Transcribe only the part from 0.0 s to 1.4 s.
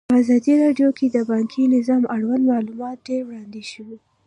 په ازادي راډیو کې د